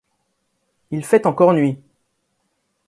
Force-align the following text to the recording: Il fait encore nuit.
Il 0.89 1.05
fait 1.05 1.27
encore 1.27 1.53
nuit. 1.53 1.77